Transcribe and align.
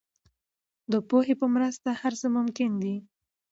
د 0.91 0.93
پوهې 1.09 1.33
په 1.41 1.47
مرسته 1.55 1.89
هر 2.01 2.13
څه 2.21 2.27
ممکن 2.37 2.71
دي. 2.83 2.95